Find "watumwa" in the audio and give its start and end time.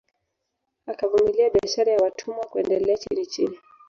1.99-2.45